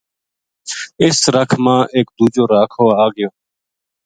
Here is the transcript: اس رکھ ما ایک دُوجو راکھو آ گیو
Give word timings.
اس 1.03 1.17
رکھ 1.35 1.55
ما 1.63 1.75
ایک 1.95 2.07
دُوجو 2.17 2.43
راکھو 2.51 2.85
آ 3.03 3.05
گیو 3.15 3.29